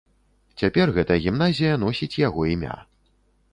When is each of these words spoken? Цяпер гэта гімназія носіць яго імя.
Цяпер 0.61 0.91
гэта 0.95 1.17
гімназія 1.27 1.73
носіць 1.85 2.19
яго 2.27 2.49
імя. 2.57 2.75